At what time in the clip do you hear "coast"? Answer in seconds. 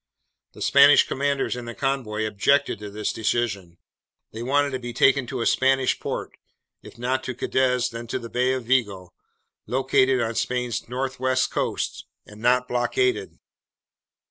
11.51-12.05